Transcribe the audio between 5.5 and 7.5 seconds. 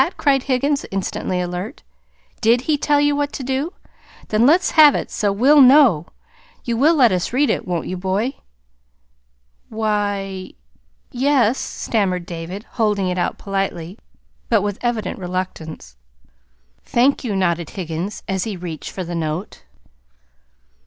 know. You will let us